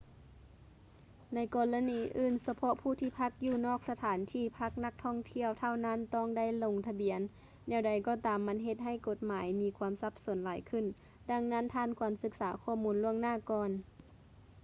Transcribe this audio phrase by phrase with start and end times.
[1.33, 7.19] ໃນກໍລະນີອື່ນ ສະເພາະຜູ້ທີ່ພັກຢູ່ນອກສະຖານທີ່ພັກນັກທ່ອງທ່ຽວເທົ່ານັ້ນຕ້ອງໄດ້ລົງທະບຽນ
[7.67, 10.85] ແນວໃດກໍຕາມມັນເຮັດໃຫ້ກົດໝາຍມີຄວາມສັບສົນຫຼາຍຂຶ້ນ
[11.31, 13.71] ດັ່ງນັ້ນທ່ານຄວນສຶກສາຂໍ້ມູນລ່ວງໜ້າກ່ອນ